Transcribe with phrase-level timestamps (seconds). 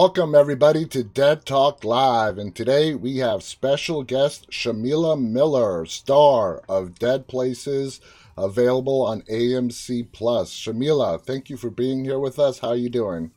[0.00, 2.38] Welcome, everybody, to Dead Talk Live.
[2.38, 8.00] And today we have special guest Shamilla Miller, star of Dead Places,
[8.36, 10.52] available on AMC Plus.
[10.52, 12.60] Shamilla, thank you for being here with us.
[12.60, 13.32] How are you doing?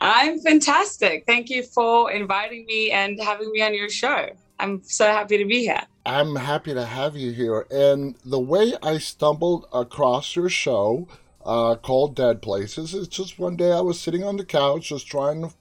[0.00, 1.24] I'm fantastic.
[1.26, 4.28] Thank you for inviting me and having me on your show.
[4.60, 5.82] I'm so happy to be here.
[6.06, 7.66] I'm happy to have you here.
[7.68, 11.08] And the way I stumbled across your show,
[11.48, 12.92] uh, called Dead Places.
[12.94, 15.54] It's just one day I was sitting on the couch just trying to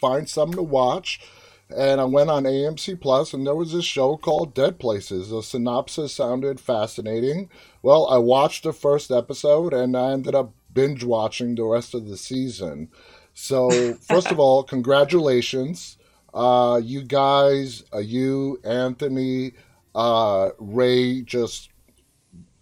[0.00, 1.20] find something to watch.
[1.68, 5.28] And I went on AMC Plus, and there was this show called Dead Places.
[5.30, 7.50] The synopsis sounded fascinating.
[7.82, 12.08] Well, I watched the first episode, and I ended up binge watching the rest of
[12.08, 12.88] the season.
[13.34, 15.98] So, first of all, congratulations.
[16.32, 19.52] Uh, you guys, uh, you, Anthony,
[19.94, 21.68] uh, Ray, just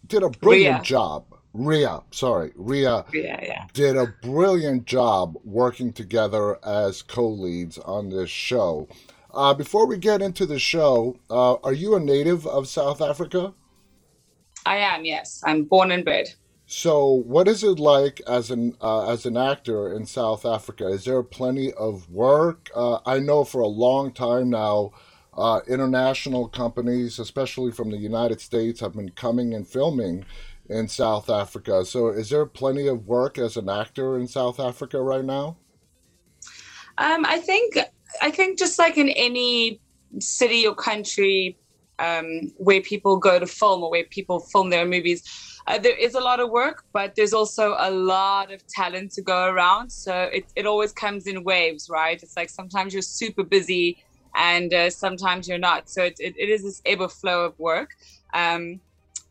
[0.07, 0.81] did a brilliant Rea.
[0.81, 1.34] job.
[1.55, 3.67] Rea, sorry, Rea, Rea yeah.
[3.73, 8.89] did a brilliant job working together as co-leads on this show.
[9.33, 13.55] Uh, before we get into the show, uh, are you a native of South Africa?
[14.67, 15.05] I am.
[15.05, 16.35] Yes, I'm born and bred.
[16.67, 20.89] So, what is it like as an uh, as an actor in South Africa?
[20.89, 22.71] Is there plenty of work?
[22.75, 24.93] Uh, I know for a long time now,
[25.37, 30.25] uh, international companies, especially from the United States, have been coming and filming
[30.69, 31.85] in South Africa.
[31.85, 35.57] So, is there plenty of work as an actor in South Africa right now?
[36.99, 37.79] Um, I think
[38.23, 39.81] I think just like in any
[40.21, 41.59] city or country
[41.99, 45.23] um, where people go to film or where people film their movies,
[45.67, 49.23] uh, there is a lot of work, but there's also a lot of talent to
[49.23, 49.91] go around.
[49.91, 52.23] So it, it always comes in waves, right?
[52.23, 55.89] It's like sometimes you're super busy and uh, sometimes you're not.
[55.89, 57.91] So it, it, it is this ebb flow of work.
[58.33, 58.81] Um,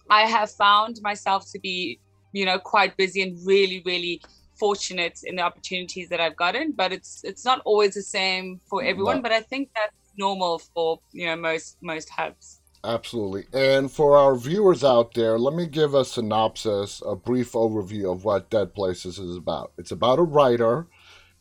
[0.10, 2.00] I have found myself to be,
[2.32, 4.22] you know, quite busy and really, really
[4.56, 6.72] fortunate in the opportunities that I've gotten.
[6.72, 9.22] But it's it's not always the same for everyone.
[9.22, 12.60] But I think that's normal for you know most most hubs.
[12.86, 13.46] Absolutely.
[13.54, 18.26] And for our viewers out there, let me give a synopsis, a brief overview of
[18.26, 19.72] what Dead Places is about.
[19.78, 20.88] It's about a writer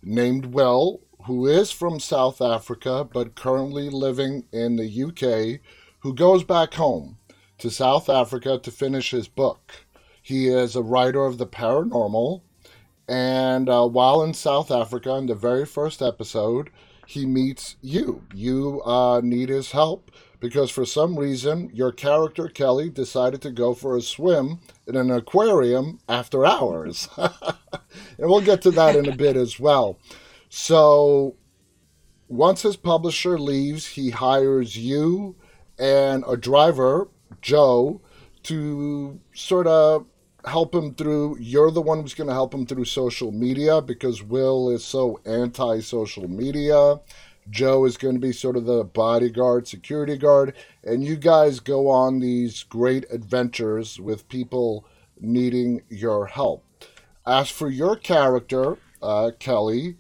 [0.05, 5.61] named Will who is from South Africa but currently living in the UK
[6.01, 7.19] who goes back home
[7.59, 9.87] to South Africa to finish his book.
[10.21, 12.43] He is a writer of the paranormal,
[13.09, 16.71] and uh, while in South Africa, in the very first episode,
[17.07, 18.25] he meets you.
[18.35, 23.75] You uh, need his help because for some reason your character Kelly decided to go
[23.75, 27.09] for a swim in an aquarium after hours.
[27.17, 27.31] and
[28.19, 29.99] we'll get to that in a bit as well.
[30.55, 31.37] So
[32.29, 35.35] once his publisher leaves, he hires you
[35.79, 37.09] and a driver
[37.41, 38.03] Joe
[38.43, 40.05] to sort of
[40.45, 41.39] help him through.
[41.41, 45.19] You're the one who's going to help him through social media because Will is so
[45.25, 47.01] anti social media.
[47.49, 50.55] Joe is going to be sort of the bodyguard, security guard,
[50.85, 54.87] and you guys go on these great adventures with people
[55.19, 56.63] needing your help.
[57.25, 59.97] As for your character, uh, Kelly,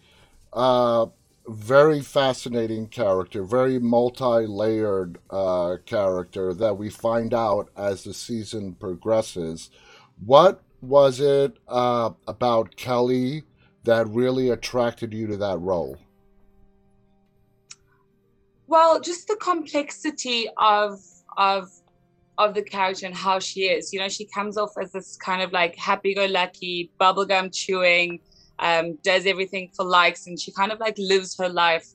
[0.53, 1.07] uh,
[1.49, 8.75] very fascinating character, very multi layered uh, character that we find out as the season
[8.75, 9.71] progresses.
[10.25, 13.45] What was it uh, about Kelly
[13.85, 15.97] that really attracted you to that role?
[18.67, 21.01] Well, just the complexity of
[21.37, 21.71] of
[22.39, 23.93] of the character and how she is.
[23.93, 28.21] You know, she comes off as this kind of like happy-go-lucky, bubblegum chewing,
[28.63, 31.89] um, does everything for likes, and she kind of like lives her life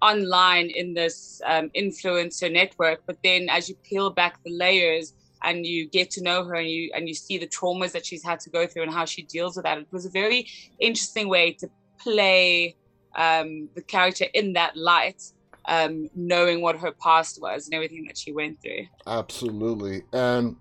[0.00, 3.02] online in this um, influencer network.
[3.04, 5.12] But then, as you peel back the layers
[5.42, 8.24] and you get to know her, and you and you see the traumas that she's
[8.24, 10.46] had to go through and how she deals with that, it was a very
[10.78, 11.68] interesting way to
[11.98, 12.76] play
[13.16, 15.22] um, the character in that light.
[15.70, 18.86] Um, knowing what her past was and everything that she went through.
[19.06, 20.00] Absolutely.
[20.14, 20.56] And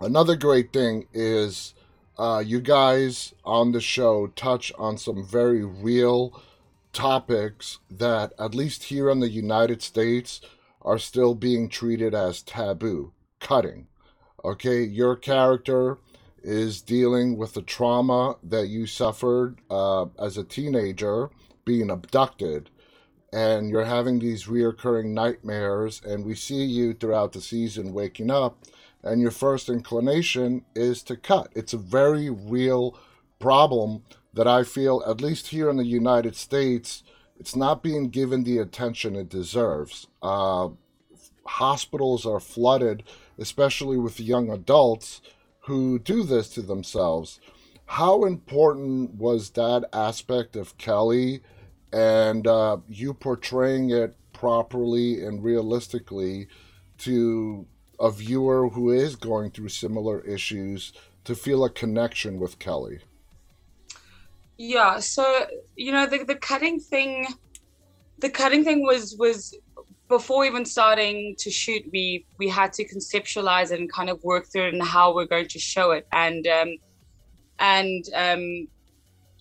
[0.00, 1.74] another great thing is
[2.20, 6.38] uh, you guys on the show touch on some very real
[6.92, 10.42] topics that, at least here in the United States,
[10.82, 13.12] are still being treated as taboo.
[13.40, 13.86] Cutting.
[14.44, 15.96] Okay, your character
[16.42, 21.30] is dealing with the trauma that you suffered uh, as a teenager
[21.64, 22.68] being abducted
[23.32, 28.58] and you're having these reoccurring nightmares and we see you throughout the season waking up
[29.02, 31.48] and your first inclination is to cut.
[31.54, 32.98] It's a very real
[33.38, 34.04] problem
[34.34, 37.02] that I feel, at least here in the United States,
[37.38, 40.06] it's not being given the attention it deserves.
[40.22, 40.68] Uh,
[41.46, 43.02] hospitals are flooded,
[43.38, 45.20] especially with young adults
[45.60, 47.40] who do this to themselves.
[47.86, 51.42] How important was that aspect of Kelly
[51.92, 56.46] and uh, you portraying it properly and realistically
[56.98, 57.66] to
[58.00, 60.92] a viewer who is going through similar issues
[61.24, 63.00] to feel a connection with Kelly.
[64.56, 67.26] Yeah, so you know the the cutting thing,
[68.18, 69.56] the cutting thing was was
[70.08, 71.82] before even starting to shoot.
[71.92, 75.48] We we had to conceptualize and kind of work through it and how we're going
[75.48, 76.76] to show it and um,
[77.58, 78.68] and um,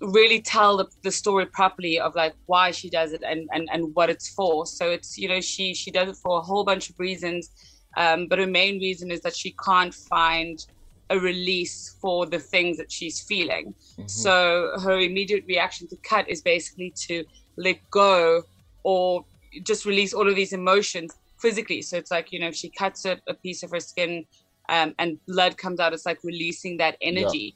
[0.02, 3.94] really tell the, the story properly of like why she does it and, and and
[3.96, 4.66] what it's for.
[4.66, 7.52] So it's you know she she does it for a whole bunch of reasons,
[7.98, 10.66] um, but her main reason is that she can't find
[11.10, 13.74] a release for the things that she's feeling.
[13.74, 14.08] Mm-hmm.
[14.08, 17.26] So her immediate reaction to cut is basically to
[17.58, 18.44] let go
[18.84, 19.26] or
[19.64, 21.82] just release all of these emotions physically.
[21.82, 24.26] So it's like, you know, if she cuts a, a piece of her skin
[24.70, 27.56] um, and blood comes out, it's like releasing that energy.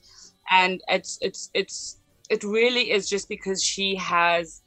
[0.52, 0.66] Yeah.
[0.66, 4.64] And it's, it's, it's, it really is just because she has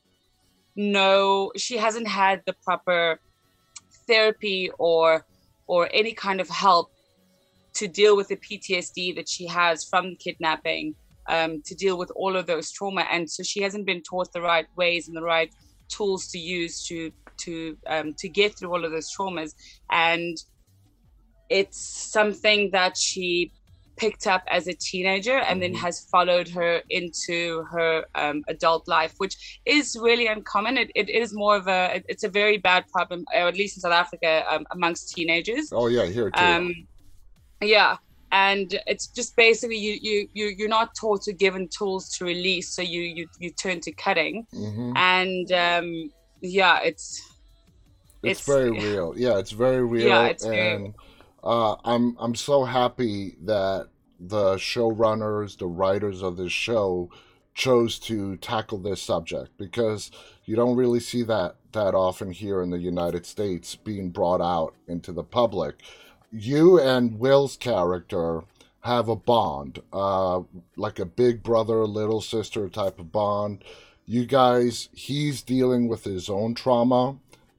[0.77, 3.19] no, she hasn't had the proper
[4.07, 5.27] therapy or,
[5.67, 6.91] or any kind of help
[7.75, 10.95] to deal with the PTSD that she has from kidnapping,
[11.29, 13.07] um, to deal with all of those trauma.
[13.11, 15.53] And so she hasn't been taught the right ways and the right
[15.89, 19.53] tools to use to to um, to get through all of those traumas.
[19.91, 20.37] And
[21.49, 23.53] it's something that she
[23.97, 25.85] picked up as a teenager and then mm-hmm.
[25.85, 30.77] has followed her into her um, adult life, which is really uncommon.
[30.77, 33.81] It, it is more of a, it's a very bad problem, or at least in
[33.81, 35.73] South Africa, um, amongst teenagers.
[35.73, 36.41] Oh yeah, here too.
[36.41, 36.87] Um,
[37.63, 37.97] yeah
[38.33, 42.69] and it's just basically you you, you you're not taught or given tools to release
[42.71, 44.93] so you you, you turn to cutting mm-hmm.
[44.97, 46.11] and um
[46.41, 47.23] yeah it's
[48.23, 50.95] it's, it's very real yeah it's very real yeah, it's and very...
[51.45, 53.89] uh i'm i'm so happy that
[54.19, 57.11] the showrunners the writers of this show
[57.55, 60.11] chose to tackle this subject because
[60.45, 64.75] you don't really see that that often here in the united states being brought out
[64.87, 65.83] into the public
[66.33, 68.43] you and Will's character
[68.81, 70.43] have a bond, uh,
[70.77, 73.65] like a big brother, little sister type of bond.
[74.07, 77.17] You guys, he's dealing with his own trauma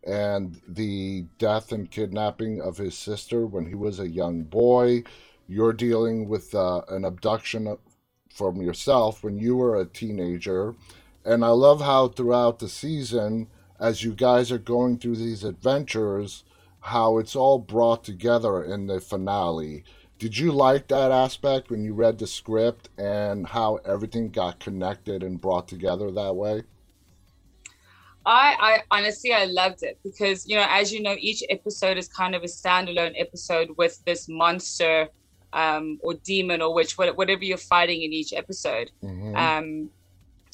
[0.08, 5.04] and the death and kidnapping of his sister when he was a young boy.
[5.48, 7.78] You're dealing with uh, an abduction
[8.34, 10.76] from yourself when you were a teenager.
[11.26, 13.48] And I love how throughout the season,
[13.80, 16.46] as you guys are going through these adventures,
[16.80, 19.84] how it's all brought together in the finale.
[20.20, 25.22] Did you like that aspect when you read the script and how everything got connected
[25.22, 26.64] and brought together that way?
[28.28, 32.08] I, I honestly I loved it because you know as you know each episode is
[32.08, 35.08] kind of a standalone episode with this monster
[35.54, 39.36] um, or demon or witch whatever you're fighting in each episode mm-hmm.
[39.36, 39.90] um,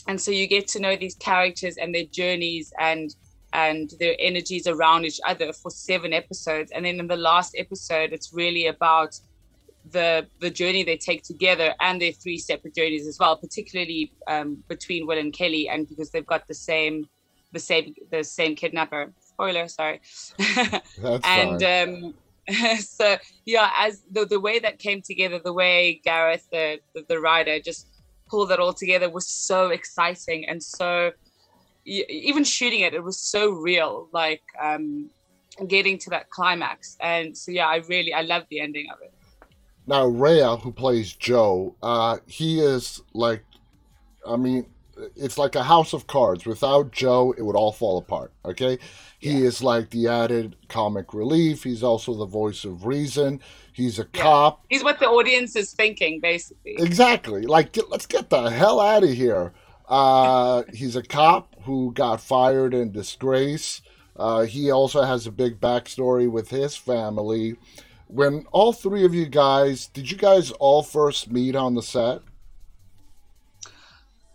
[0.08, 3.16] and so you get to know these characters and their journeys and
[3.54, 6.72] and their energies around each other for seven episodes.
[6.72, 9.20] And then in the last episode, it's really about
[9.92, 14.64] the the journey they take together and their three separate journeys as well, particularly um,
[14.68, 17.08] between Will and Kelly, and because they've got the same
[17.54, 19.14] the same the same kidnapper.
[19.20, 20.02] Spoiler, sorry.
[21.24, 22.14] and um,
[22.80, 27.20] so yeah, as the the way that came together, the way Gareth, the, the the
[27.20, 27.88] writer, just
[28.28, 31.12] pulled that all together was so exciting and so
[31.86, 35.10] even shooting it, it was so real, like um,
[35.68, 36.98] getting to that climax.
[37.00, 39.14] And so, yeah, I really, I love the ending of it.
[39.86, 43.44] Now, Rea, who plays Joe, uh, he is like,
[44.26, 44.66] I mean,
[45.16, 46.46] it's like a house of cards.
[46.46, 48.32] Without Joe, it would all fall apart.
[48.46, 48.78] Okay,
[49.20, 49.48] he yeah.
[49.48, 51.64] is like the added comic relief.
[51.64, 53.40] He's also the voice of reason.
[53.72, 54.22] He's a yeah.
[54.22, 54.66] cop.
[54.70, 56.76] He's what the audience is thinking, basically.
[56.78, 57.42] Exactly.
[57.42, 59.54] Like, let's get the hell out of here.
[59.88, 63.82] Uh, he's a cop who got fired in disgrace.
[64.16, 67.56] Uh, he also has a big backstory with his family.
[68.08, 72.22] When all three of you guys, did you guys all first meet on the set?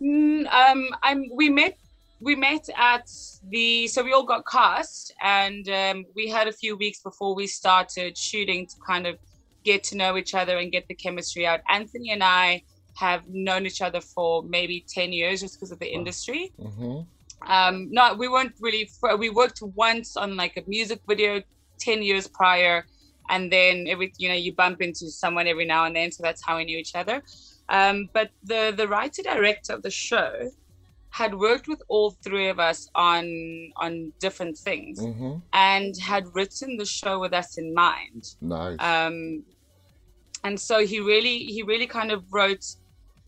[0.01, 1.25] Mm, um, I'm.
[1.33, 1.77] We met.
[2.21, 3.09] We met at
[3.49, 3.87] the.
[3.87, 8.17] So we all got cast, and um, we had a few weeks before we started
[8.17, 9.17] shooting to kind of
[9.63, 11.61] get to know each other and get the chemistry out.
[11.69, 12.63] Anthony and I
[12.95, 16.51] have known each other for maybe 10 years just because of the industry.
[16.59, 17.51] Mm-hmm.
[17.51, 21.41] Um, not we weren't really we worked once on like a music video
[21.79, 22.85] 10 years prior
[23.29, 26.43] and then every you know you bump into someone every now and then so that's
[26.45, 27.23] how we knew each other
[27.69, 30.49] um, but the the writer director of the show
[31.11, 35.37] had worked with all three of us on on different things mm-hmm.
[35.53, 39.43] and had written the show with us in mind nice um,
[40.43, 42.63] and so he really he really kind of wrote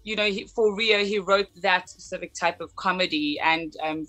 [0.03, 4.07] you know, he, for Rio, he wrote that specific type of comedy, and um,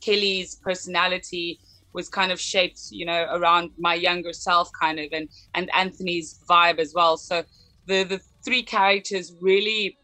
[0.00, 1.60] Kelly's personality
[1.92, 6.40] was kind of shaped, you know, around my younger self, kind of, and and Anthony's
[6.48, 7.16] vibe as well.
[7.16, 7.44] So
[7.86, 9.98] the the three characters really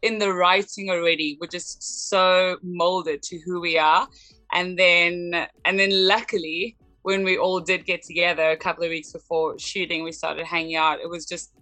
[0.00, 4.08] in the writing already were just so molded to who we are.
[4.52, 9.12] And then and then luckily when we all did get together a couple of weeks
[9.12, 11.00] before shooting we started hanging out.
[11.00, 11.52] It was just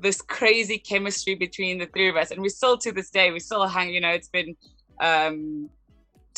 [0.00, 2.30] this crazy chemistry between the three of us.
[2.30, 4.54] And we still to this day we still hang you know it's been
[5.00, 5.68] um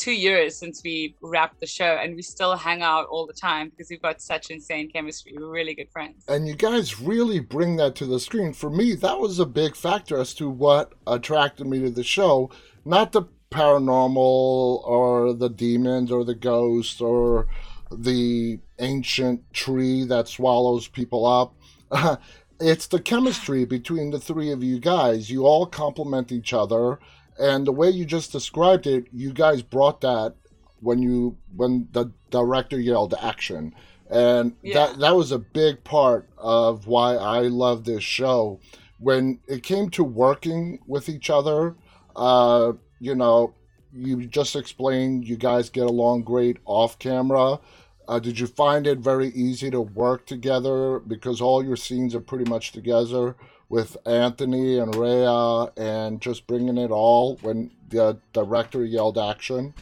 [0.01, 3.69] two years since we wrapped the show and we still hang out all the time
[3.69, 5.35] because we've got such insane chemistry.
[5.37, 6.23] We're really good friends.
[6.27, 8.51] And you guys really bring that to the screen.
[8.53, 12.49] For me that was a big factor as to what attracted me to the show.
[12.83, 17.47] Not the paranormal or the demons or the ghosts or
[17.91, 21.53] the ancient tree that swallows people up.
[22.63, 25.31] It's the chemistry between the three of you guys.
[25.31, 26.99] You all complement each other
[27.39, 30.35] and the way you just described it, you guys brought that
[30.79, 33.73] when you when the director yelled action.
[34.09, 34.73] And yeah.
[34.73, 38.59] that that was a big part of why I love this show.
[38.99, 41.75] When it came to working with each other,
[42.15, 43.53] uh, you know,
[43.93, 47.59] you just explained you guys get along great off camera.
[48.07, 52.19] Uh, did you find it very easy to work together because all your scenes are
[52.19, 53.35] pretty much together?
[53.71, 59.73] With Anthony and Rea and just bringing it all when the director yelled action?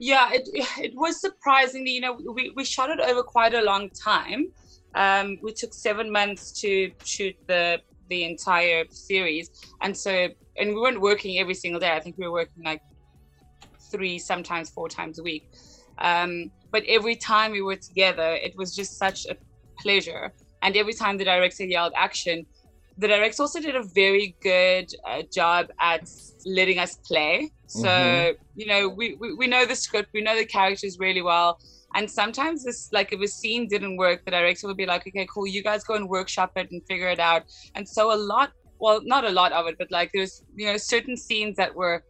[0.00, 0.48] Yeah, it,
[0.82, 4.50] it was surprisingly, you know, we, we shot it over quite a long time.
[4.96, 9.50] Um, we took seven months to shoot the the entire series,
[9.80, 11.92] and so and we weren't working every single day.
[11.92, 12.82] I think we were working like
[13.92, 15.52] three, sometimes four times a week.
[15.98, 19.36] Um, but every time we were together, it was just such a
[19.78, 20.32] pleasure
[20.64, 22.46] and every time the director yelled action,
[22.98, 26.08] the director also did a very good uh, job at
[26.46, 27.50] letting us play.
[27.66, 28.42] So, mm-hmm.
[28.56, 31.58] you know, we, we, we know the script, we know the characters really well.
[31.96, 35.26] And sometimes this, like, if a scene didn't work, the director would be like, okay,
[35.32, 37.42] cool, you guys go and workshop it and figure it out.
[37.74, 40.76] And so a lot, well, not a lot of it, but like there's, you know,
[40.76, 42.04] certain scenes that were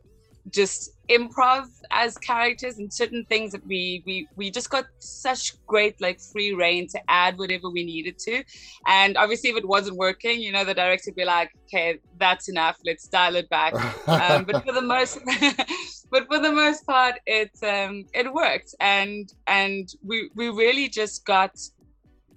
[0.51, 6.01] just improv as characters and certain things that we we we just got such great
[6.01, 8.43] like free reign to add whatever we needed to.
[8.87, 12.49] And obviously if it wasn't working you know the director would be like okay that's
[12.49, 12.79] enough.
[12.85, 13.75] Let's dial it back.
[14.09, 15.19] Um, but for the most
[16.11, 18.75] but for the most part it um it worked.
[18.81, 21.55] And and we we really just got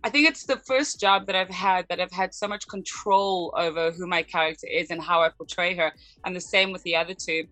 [0.03, 3.53] I think it's the first job that I've had that I've had so much control
[3.57, 5.91] over who my character is and how I portray her.
[6.23, 7.45] And the same with the other two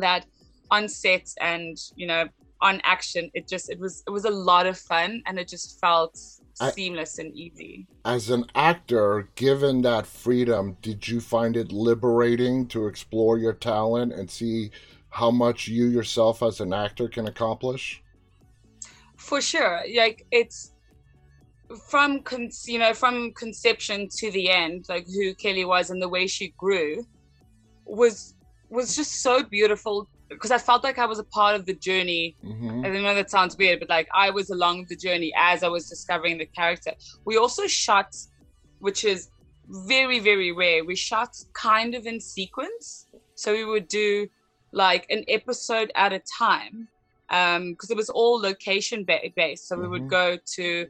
[0.00, 0.26] that
[0.70, 2.26] on set and you know
[2.60, 5.78] on action it just it was it was a lot of fun and it just
[5.80, 6.18] felt
[6.60, 7.86] I, seamless and easy.
[8.04, 14.12] As an actor given that freedom did you find it liberating to explore your talent
[14.12, 14.70] and see
[15.10, 18.02] how much you yourself as an actor can accomplish?
[19.16, 19.82] For sure.
[19.94, 20.72] Like it's
[21.88, 26.08] from con- you know from conception to the end like who kelly was and the
[26.08, 27.04] way she grew
[27.86, 28.34] was
[28.68, 32.36] was just so beautiful because I felt like I was a part of the journey.
[32.44, 32.84] Mm-hmm.
[32.84, 35.88] I know that sounds weird, but like I was along the journey as I was
[35.88, 36.92] discovering the character.
[37.24, 38.14] We also shot,
[38.80, 39.28] which is
[39.68, 43.06] very, very rare, we shot kind of in sequence.
[43.34, 44.28] So we would do
[44.72, 46.88] like an episode at a time
[47.28, 49.68] because um, it was all location based.
[49.68, 49.82] So mm-hmm.
[49.82, 50.08] we would mm-hmm.
[50.08, 50.86] go to,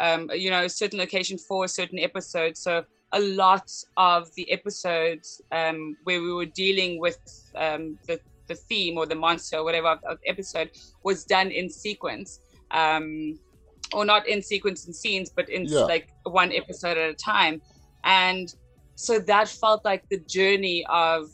[0.00, 2.56] um, you know, a certain location for a certain episode.
[2.56, 7.18] So a lot of the episodes um, where we were dealing with
[7.54, 10.70] um, the, the theme or the monster or whatever of, of episode
[11.02, 12.40] was done in sequence.
[12.70, 13.38] Um,
[13.92, 15.80] or not in sequence and scenes, but in yeah.
[15.80, 17.62] like one episode at a time.
[18.04, 18.52] And
[18.96, 21.28] so that felt like the journey of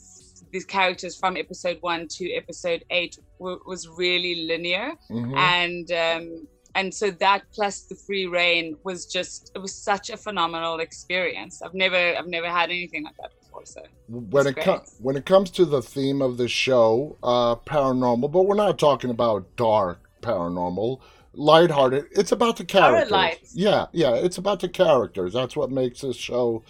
[0.50, 4.92] these characters from episode one to episode eight w- was really linear.
[5.11, 5.35] Mm-hmm.
[5.35, 10.16] And um, and so that plus the free reign was just it was such a
[10.16, 13.33] phenomenal experience i've never i've never had anything like that
[13.64, 13.82] so.
[14.09, 18.47] When it comes when it comes to the theme of the show uh paranormal but
[18.47, 21.00] we're not talking about dark paranormal
[21.35, 23.52] lighthearted it's about the characters.
[23.54, 25.32] yeah yeah it's about the characters.
[25.32, 26.62] That's what makes this show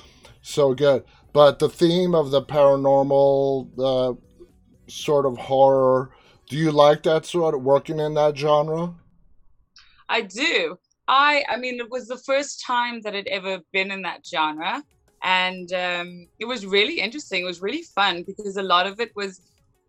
[0.42, 1.04] so good.
[1.32, 4.14] But the theme of the paranormal uh,
[4.86, 6.12] sort of horror
[6.52, 8.94] do you like that sort of working in that genre?
[10.06, 10.78] I do.
[11.08, 14.82] I I mean, it was the first time that I'd ever been in that genre,
[15.22, 17.42] and um, it was really interesting.
[17.42, 19.40] It was really fun because a lot of it was,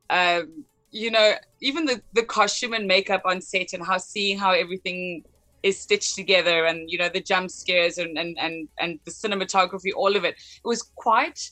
[0.10, 4.52] um, you know, even the the costume and makeup on set and how seeing how
[4.52, 5.24] everything
[5.64, 9.92] is stitched together and you know the jump scares and and and, and the cinematography
[9.96, 10.36] all of it.
[10.36, 11.50] It was quite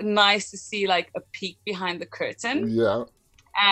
[0.00, 2.68] nice to see like a peek behind the curtain.
[2.68, 3.04] Yeah.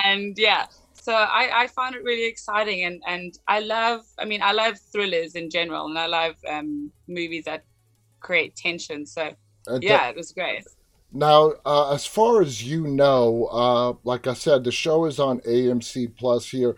[0.05, 0.67] And yeah
[1.07, 4.77] so I, I found it really exciting and, and I love I mean I love
[4.93, 7.63] thrillers in general and I love um, movies that
[8.27, 9.07] create tension.
[9.07, 9.33] So
[9.67, 10.65] and yeah, it was great.
[11.13, 15.41] Now, uh, as far as you know, uh, like I said, the show is on
[15.41, 16.75] AMC Plus here.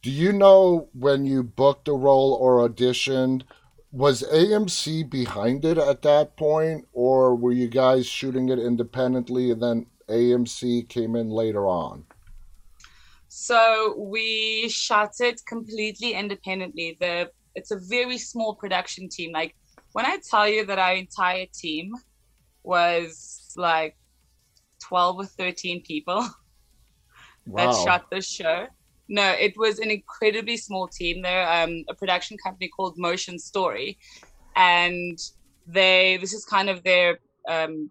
[0.00, 3.42] Do you know when you booked a role or auditioned?
[3.90, 9.62] Was AMC behind it at that point, or were you guys shooting it independently and
[9.62, 12.04] then AMC came in later on?
[13.28, 16.96] So we shot it completely independently.
[17.00, 19.32] The it's a very small production team.
[19.32, 19.54] Like
[19.92, 21.94] when I tell you that our entire team
[22.62, 23.96] was like
[24.80, 26.26] 12 or 13 people
[27.46, 27.72] wow.
[27.72, 28.66] that shot this show.
[29.08, 31.22] No, it was an incredibly small team.
[31.22, 33.98] They're um, a production company called Motion Story,
[34.56, 35.18] and
[35.66, 37.18] they this is kind of their
[37.48, 37.90] um,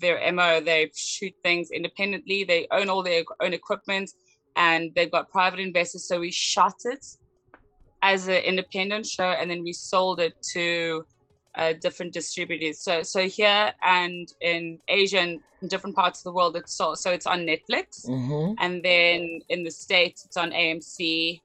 [0.00, 0.60] their mo.
[0.60, 2.44] They shoot things independently.
[2.44, 4.12] They own all their own equipment,
[4.54, 6.06] and they've got private investors.
[6.06, 7.04] So we shot it
[8.02, 11.04] as an independent show, and then we sold it to
[11.56, 12.78] uh, different distributors.
[12.80, 16.94] So so here and in Asia and in different parts of the world, it's so
[16.94, 18.54] so it's on Netflix, mm-hmm.
[18.58, 21.40] and then in the states it's on AMC.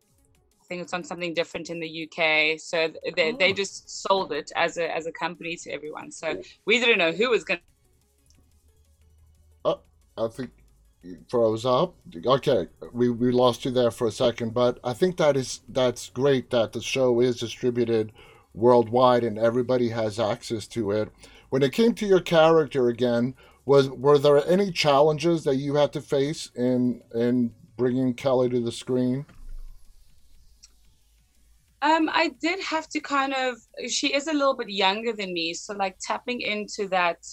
[0.61, 2.59] I think it's on something different in the UK.
[2.59, 3.37] So they, oh.
[3.37, 6.11] they just sold it as a as a company to everyone.
[6.11, 7.59] So we didn't know who was going.
[9.65, 9.75] Uh,
[10.17, 10.51] I think
[11.29, 11.95] froze up.
[12.25, 16.09] Okay, we, we lost you there for a second, but I think that is that's
[16.09, 18.11] great that the show is distributed
[18.53, 21.09] worldwide and everybody has access to it.
[21.49, 23.35] When it came to your character again,
[23.65, 28.59] was were there any challenges that you had to face in in bringing Kelly to
[28.59, 29.25] the screen?
[31.81, 33.55] Um, I did have to kind of.
[33.89, 37.25] She is a little bit younger than me, so like tapping into that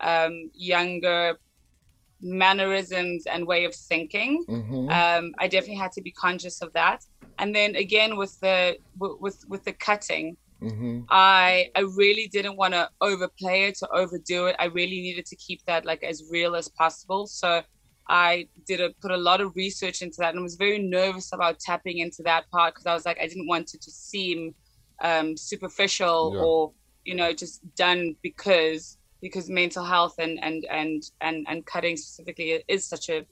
[0.00, 1.38] um, younger
[2.22, 4.44] mannerisms and way of thinking.
[4.48, 4.88] Mm-hmm.
[4.88, 7.04] Um, I definitely had to be conscious of that.
[7.38, 11.00] And then again with the with with the cutting, Mm-hmm.
[11.08, 14.56] I I really didn't want to overplay it or overdo it.
[14.58, 17.26] I really needed to keep that like as real as possible.
[17.26, 17.62] So
[18.08, 21.60] I did a, put a lot of research into that and was very nervous about
[21.60, 24.54] tapping into that part because I was like I didn't want it to seem
[25.02, 26.40] um, superficial yeah.
[26.40, 26.72] or
[27.04, 32.62] you know just done because because mental health and and and and and cutting specifically
[32.68, 33.24] is such a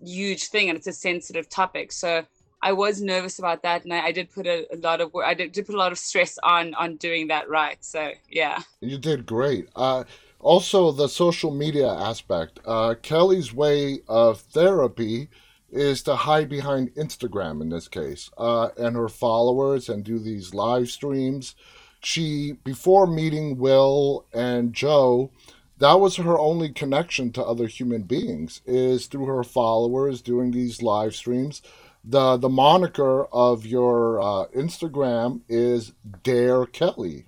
[0.00, 1.92] huge thing and it's a sensitive topic.
[1.92, 2.24] So
[2.64, 5.14] I was nervous about that, and I, I did put a, a, lot of.
[5.14, 7.76] I did, did, put a lot of stress on on doing that right.
[7.84, 9.68] So yeah, you did great.
[9.76, 10.04] Uh,
[10.40, 12.60] also, the social media aspect.
[12.64, 15.28] Uh, Kelly's way of therapy
[15.70, 20.54] is to hide behind Instagram in this case, uh, and her followers, and do these
[20.54, 21.54] live streams.
[22.00, 25.30] She before meeting Will and Joe
[25.78, 30.82] that was her only connection to other human beings is through her followers doing these
[30.82, 31.62] live streams
[32.04, 37.26] the the moniker of your uh, Instagram is Dare Kelly.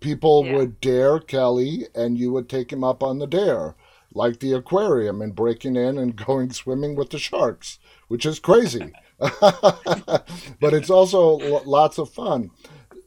[0.00, 0.56] People yeah.
[0.56, 3.74] would dare Kelly, and you would take him up on the dare,
[4.12, 8.92] like the aquarium and breaking in and going swimming with the sharks, which is crazy,
[9.18, 10.24] but
[10.72, 12.50] it's also lots of fun.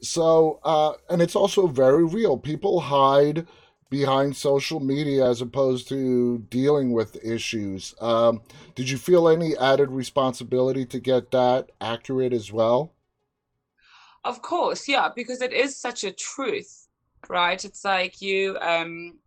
[0.01, 2.37] So, uh, and it's also very real.
[2.37, 3.47] People hide
[3.89, 7.95] behind social media as opposed to dealing with issues.
[8.01, 8.41] Um,
[8.75, 12.93] did you feel any added responsibility to get that accurate as well?
[14.23, 16.87] Of course, yeah, because it is such a truth,
[17.29, 17.63] right?
[17.63, 19.19] It's like you um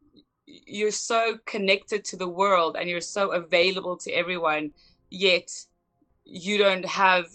[0.47, 4.73] you're so connected to the world and you're so available to everyone,
[5.11, 5.51] yet
[6.25, 7.27] you don't have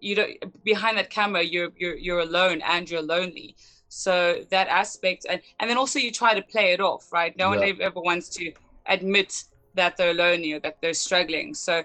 [0.00, 3.56] you don't behind that camera you're you're you're alone and you're lonely
[3.92, 7.36] so that aspect, and, and then also you try to play it off, right?
[7.36, 7.72] No yeah.
[7.72, 8.52] one ever wants to
[8.86, 9.42] admit
[9.74, 11.54] that they're lonely or that they're struggling.
[11.54, 11.82] So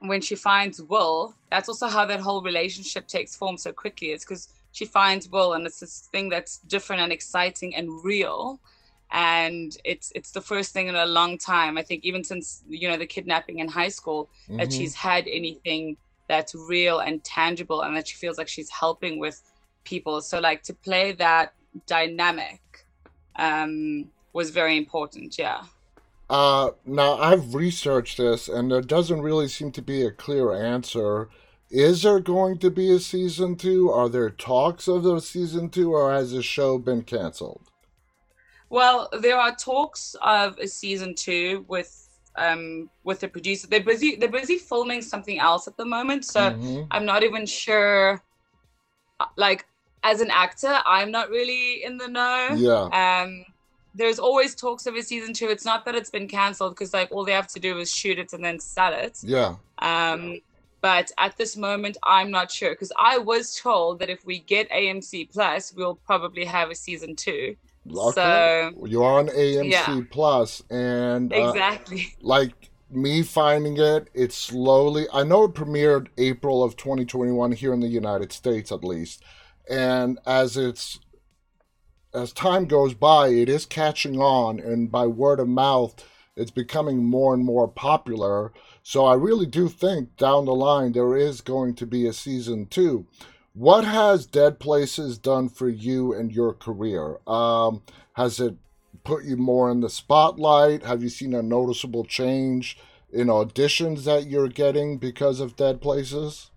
[0.00, 4.08] when she finds Will, that's also how that whole relationship takes form so quickly.
[4.08, 8.60] It's because she finds Will, and it's this thing that's different and exciting and real.
[9.12, 11.78] And it's it's the first thing in a long time.
[11.78, 14.58] I think even since you know the kidnapping in high school, mm-hmm.
[14.58, 15.96] that she's had anything
[16.28, 19.42] that's real and tangible, and that she feels like she's helping with
[19.84, 20.20] people.
[20.20, 21.54] So like to play that
[21.86, 22.60] dynamic
[23.36, 25.38] um, was very important.
[25.38, 25.62] Yeah.
[26.30, 31.28] Uh, now I've researched this, and there doesn't really seem to be a clear answer.
[31.70, 33.90] Is there going to be a season two?
[33.90, 37.70] Are there talks of a season two, or has the show been canceled?
[38.70, 43.66] Well, there are talks of a season two with um with the producer.
[43.66, 44.16] They're busy.
[44.16, 46.84] They're busy filming something else at the moment, so mm-hmm.
[46.90, 48.22] I'm not even sure.
[49.36, 49.66] Like
[50.02, 52.48] as an actor, I'm not really in the know.
[52.54, 53.22] Yeah.
[53.22, 53.44] Um,
[53.94, 55.48] there's always talks of a season two.
[55.48, 58.18] It's not that it's been cancelled because like all they have to do is shoot
[58.18, 59.18] it and then sell it.
[59.22, 59.56] Yeah.
[59.78, 60.40] Um,
[60.80, 64.68] but at this moment, I'm not sure because I was told that if we get
[64.70, 67.56] AMC Plus, we'll probably have a season two.
[68.14, 70.00] So you're on AMC yeah.
[70.10, 75.06] Plus, and uh, exactly like me finding it, it's slowly.
[75.12, 79.22] I know it premiered April of 2021 here in the United States, at least,
[79.68, 81.00] and as it's
[82.14, 85.94] as time goes by, it is catching on, and by word of mouth,
[86.36, 88.52] it's becoming more and more popular.
[88.82, 92.66] So I really do think down the line there is going to be a season
[92.66, 93.06] two.
[93.54, 97.18] What has Dead Places done for you and your career?
[97.26, 97.82] Um,
[98.14, 98.56] has it
[99.04, 100.84] put you more in the spotlight?
[100.84, 102.78] Have you seen a noticeable change
[103.12, 106.50] in auditions that you're getting because of Dead Places?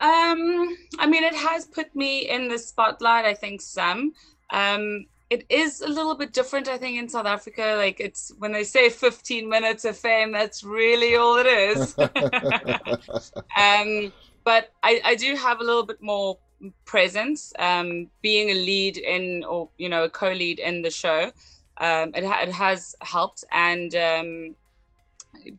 [0.00, 3.24] Um, I mean, it has put me in the spotlight.
[3.24, 4.12] I think some.
[4.50, 7.74] Um, it is a little bit different, I think, in South Africa.
[7.76, 11.96] Like it's when they say 15 minutes of fame, that's really all it is.
[13.56, 16.38] um, but I, I do have a little bit more
[16.84, 21.30] presence, um, being a lead in, or you know, a co-lead in the show.
[21.78, 24.56] Um, it, ha- it has helped, and um,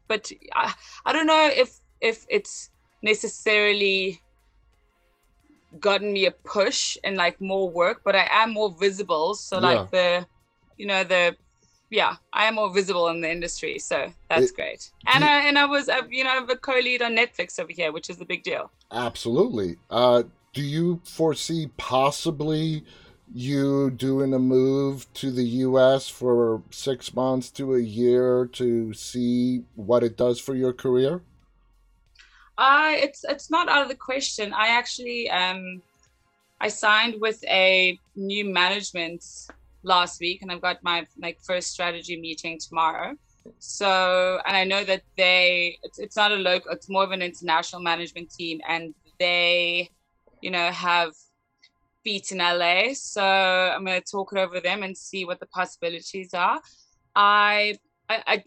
[0.08, 0.74] but I,
[1.06, 4.22] I don't know if if it's necessarily
[5.80, 9.36] gotten me a push and like more work, but I am more visible.
[9.36, 9.68] So yeah.
[9.68, 10.26] like the,
[10.78, 11.36] you know, the,
[11.90, 13.80] yeah, I am more visible in the industry.
[13.80, 14.92] So that's it, great.
[15.08, 17.72] And you, I and I was, uh, you know, I'm a co-lead on Netflix over
[17.72, 18.72] here, which is a big deal.
[18.92, 19.78] Absolutely.
[19.90, 22.84] Uh, do you foresee possibly
[23.34, 26.10] you doing a move to the U.S.
[26.10, 31.22] for six months to a year to see what it does for your career?
[32.62, 34.54] It's it's not out of the question.
[34.54, 35.82] I actually um,
[36.60, 39.24] I signed with a new management
[39.84, 43.16] last week, and I've got my like first strategy meeting tomorrow.
[43.58, 47.22] So, and I know that they it's, it's not a local, it's more of an
[47.22, 49.90] international management team, and they,
[50.42, 51.14] you know, have
[52.04, 52.94] feet in LA.
[52.94, 56.62] So I'm going to talk it over them and see what the possibilities are.
[57.16, 58.44] I I I,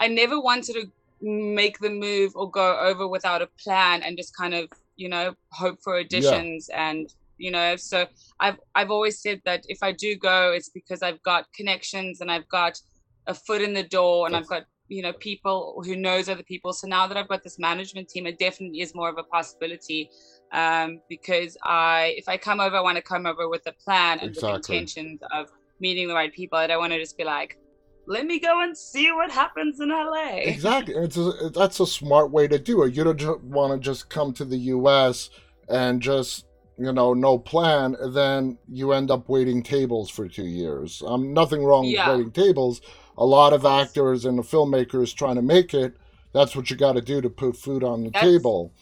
[0.00, 0.90] I never wanted to
[1.24, 5.34] make the move or go over without a plan and just kind of you know
[5.50, 6.90] hope for additions yeah.
[6.90, 8.06] and you know so
[8.40, 12.30] i've i've always said that if i do go it's because i've got connections and
[12.30, 12.78] i've got
[13.26, 16.72] a foot in the door and i've got you know people who knows other people
[16.72, 20.10] so now that i've got this management team it definitely is more of a possibility
[20.52, 24.18] um, because i if i come over i want to come over with a plan
[24.20, 24.52] and exactly.
[24.52, 27.58] with intentions of meeting the right people i don't want to just be like
[28.06, 30.36] let me go and see what happens in LA.
[30.42, 30.94] Exactly.
[30.94, 32.94] It's a, that's a smart way to do it.
[32.94, 35.30] You don't want to just come to the US
[35.68, 36.46] and just,
[36.78, 41.02] you know, no plan, then you end up waiting tables for two years.
[41.06, 42.08] Um, nothing wrong yeah.
[42.08, 42.80] with waiting tables.
[43.16, 45.96] A lot of actors and the filmmakers trying to make it,
[46.32, 48.72] that's what you got to do to put food on the that's, table.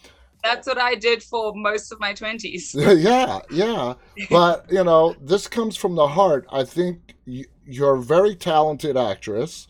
[0.43, 2.73] That's what I did for most of my 20s.
[3.01, 3.93] yeah, yeah.
[4.29, 6.47] But, you know, this comes from the heart.
[6.51, 7.15] I think
[7.65, 9.67] you're a very talented actress.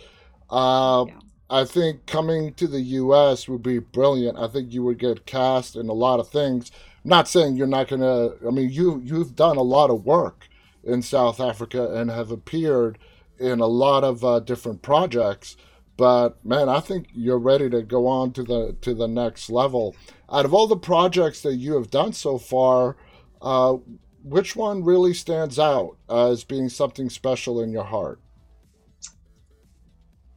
[0.49, 1.19] Uh, yeah.
[1.49, 3.47] I think coming to the U.S.
[3.47, 4.37] would be brilliant.
[4.37, 6.71] I think you would get cast in a lot of things.
[7.03, 8.31] I'm not saying you're not gonna.
[8.47, 10.47] I mean, you you've done a lot of work
[10.83, 12.97] in South Africa and have appeared
[13.39, 15.57] in a lot of uh, different projects.
[15.95, 19.95] But man, I think you're ready to go on to the to the next level.
[20.31, 22.97] Out of all the projects that you have done so far,
[23.41, 23.77] uh,
[24.23, 28.19] which one really stands out as being something special in your heart?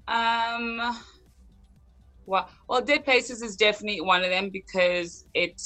[0.09, 0.99] Um,
[2.27, 5.61] well, well, Dead Places is definitely one of them because it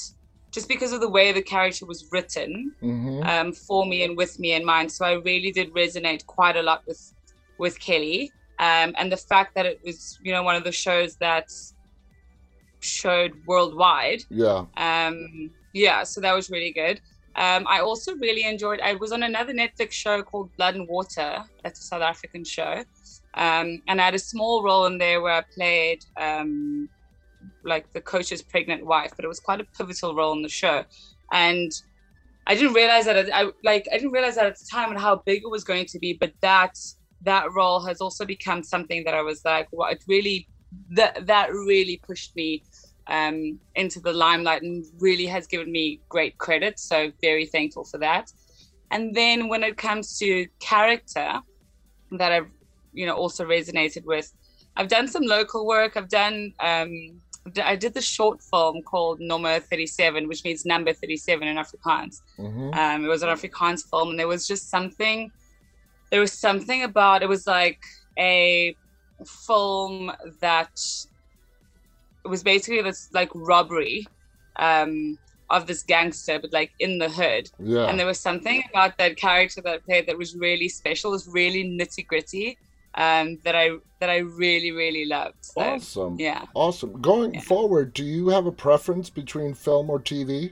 [0.51, 3.23] just because of the way the character was written mm-hmm.
[3.23, 4.91] um, for me and with me in mind.
[4.91, 7.13] So I really did resonate quite a lot with
[7.57, 11.15] with Kelly, um, and the fact that it was you know one of the shows
[11.17, 11.51] that
[12.79, 14.23] showed worldwide.
[14.29, 14.65] Yeah.
[14.77, 15.51] Um.
[15.73, 16.03] Yeah.
[16.03, 17.01] So that was really good.
[17.35, 18.81] Um, I also really enjoyed.
[18.81, 21.43] I was on another Netflix show called Blood and Water.
[21.63, 22.83] That's a South African show,
[23.35, 26.89] um, and I had a small role in there where I played um,
[27.63, 30.83] like the coach's pregnant wife, but it was quite a pivotal role in the show,
[31.31, 31.71] and
[32.47, 33.29] I didn't realize that.
[33.33, 35.85] I like I didn't realize that at the time and how big it was going
[35.85, 36.17] to be.
[36.19, 36.75] But that
[37.21, 40.47] that role has also become something that I was like, well, it really
[40.91, 42.63] that that really pushed me
[43.11, 46.79] um, into the limelight and really has given me great credit.
[46.79, 48.31] So very thankful for that.
[48.89, 51.39] And then when it comes to character
[52.11, 52.49] that I've,
[52.93, 54.33] you know, also resonated with,
[54.77, 55.97] I've done some local work.
[55.97, 57.21] I've done, um,
[57.61, 62.21] I did the short film called Nommer 37, which means number 37 in Afrikaans.
[62.39, 62.73] Mm-hmm.
[62.73, 65.31] Um, it was an Afrikaans film, and there was just something,
[66.11, 67.81] there was something about, it was like
[68.17, 68.75] a
[69.47, 70.79] film that
[72.23, 74.07] it was basically this like robbery
[74.57, 75.17] um,
[75.49, 77.49] of this gangster, but like in the hood.
[77.59, 77.85] Yeah.
[77.87, 81.11] And there was something about that character that I played that was really special.
[81.11, 82.57] It was really nitty gritty.
[82.95, 85.37] Um, that I that I really really loved.
[85.41, 86.17] So, awesome.
[86.19, 86.43] Yeah.
[86.53, 87.01] Awesome.
[87.01, 87.41] Going Yeah.
[87.41, 90.51] forward, do you have a preference between film or TV?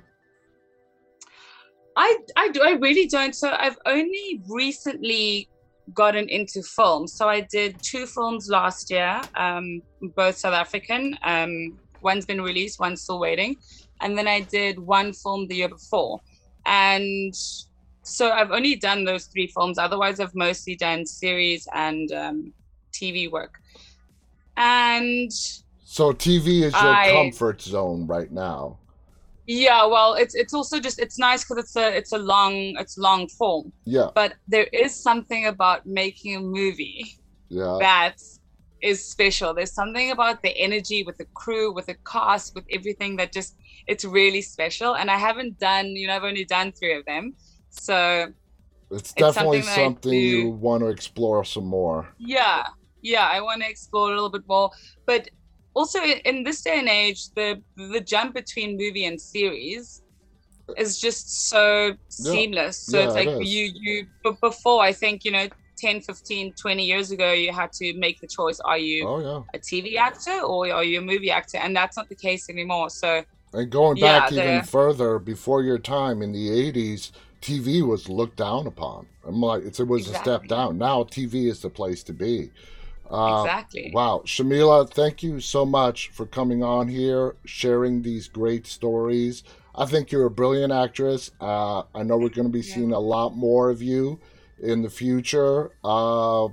[1.97, 3.35] I I do I really don't.
[3.35, 5.49] So I've only recently
[5.93, 7.07] gotten into film.
[7.07, 9.81] So I did two films last year, um,
[10.15, 11.17] both South African.
[11.23, 13.57] Um, one's been released, one's still waiting,
[14.01, 16.21] and then I did one film the year before,
[16.65, 17.33] and
[18.03, 19.77] so I've only done those three films.
[19.77, 22.53] Otherwise, I've mostly done series and um,
[22.91, 23.59] TV work.
[24.57, 28.77] And So TV is your I- comfort zone right now.
[29.49, 32.97] Yeah, well, it's it's also just it's nice because it's a it's a long it's
[33.07, 33.65] long form.
[33.95, 34.09] Yeah.
[34.13, 37.01] but there is something about making a movie
[37.59, 37.77] Yeah.
[37.87, 38.17] that
[38.89, 39.49] is special.
[39.57, 43.51] There's something about the energy with the crew, with the cast, with everything that just
[43.91, 44.91] it's really special.
[44.99, 47.33] And I haven't done, you know, I've only done three of them.
[47.87, 47.97] So
[48.97, 51.99] It's definitely something something you want to explore some more.
[52.35, 52.59] yeah,
[53.01, 54.69] yeah, I want to explore a little bit more.
[55.09, 55.21] But
[55.79, 60.01] also in, this day and age, the the jump between movie and series
[60.77, 62.77] is just so seamless.
[62.89, 63.49] So Yeah, it's like is.
[63.53, 67.71] you you but before I think, you know, 10, 15, 20 years ago you had
[67.81, 69.41] to make the choice are you Oh yeah.
[69.57, 71.57] a TV actor or are you a movie actor?
[71.57, 72.89] And that's not the case anymore.
[72.89, 77.11] So And going back even further, before your time in the '80s,
[77.41, 79.07] TV was looked down upon.
[79.25, 80.77] I'm like, it's, it was a step down.
[80.77, 82.51] Now TV is the place to be.
[83.09, 83.91] Uh, exactly.
[83.93, 89.43] Wow, Shamilla, thank you so much for coming on here, sharing these great stories.
[89.75, 91.31] I think you're a brilliant actress.
[91.41, 92.75] Uh, I know we're going to be Yeah.
[92.75, 94.19] seeing a lot more of you
[94.61, 96.49] in the future, uh,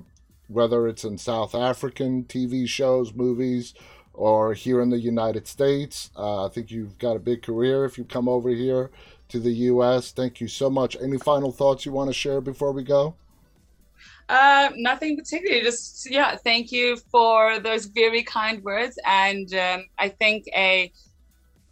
[0.49, 3.75] whether it's in South African TV shows, movies,
[4.15, 6.11] or here in the United States.
[6.17, 8.91] Uh, I think you've got a big career if you come over here
[9.29, 10.13] to the U.S.
[10.13, 10.97] Thank you so much.
[11.03, 13.15] Any final thoughts you want to share before we go?
[14.29, 15.63] Uh, nothing particularly.
[15.63, 18.99] Just yeah, thank you for those very kind words.
[19.05, 20.93] And um, I think a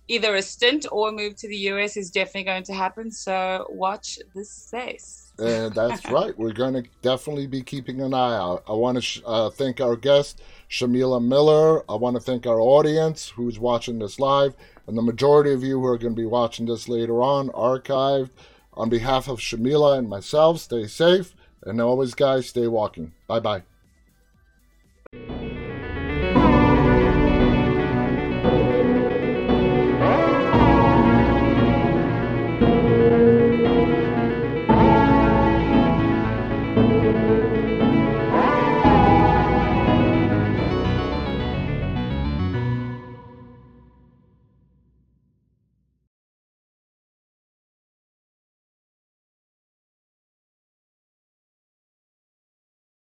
[0.06, 3.10] either a stint or a move to the US is definitely going to happen.
[3.10, 5.32] So watch this space.
[5.38, 6.36] That's right.
[6.38, 8.62] We're going to definitely be keeping an eye out.
[8.68, 11.90] I want to sh- uh, thank our guest, Shamilla Miller.
[11.90, 14.54] I want to thank our audience who's watching this live,
[14.86, 18.30] and the majority of you who are going to be watching this later on, archived.
[18.76, 21.34] On behalf of Shamilla and myself, stay safe.
[21.64, 23.12] And always, guys, stay walking.
[23.26, 23.62] Bye bye.